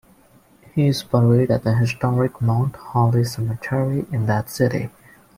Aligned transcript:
He 0.73 0.87
is 0.87 1.03
buried 1.03 1.51
at 1.51 1.61
the 1.63 1.75
historic 1.75 2.41
Mount 2.41 2.75
Holly 2.75 3.23
Cemetery 3.23 4.07
in 4.11 4.25
that 4.25 4.49
city. 4.49 4.89